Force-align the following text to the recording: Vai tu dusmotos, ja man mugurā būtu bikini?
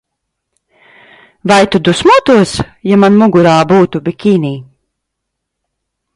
Vai 1.49 1.65
tu 1.73 1.77
dusmotos, 1.87 2.55
ja 2.93 2.99
man 3.03 3.21
mugurā 3.25 3.55
būtu 3.75 4.03
bikini? 4.09 4.55